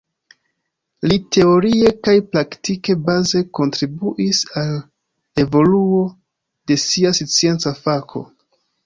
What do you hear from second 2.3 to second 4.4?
praktike baze kontribuis